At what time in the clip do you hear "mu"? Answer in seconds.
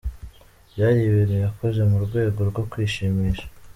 1.91-1.97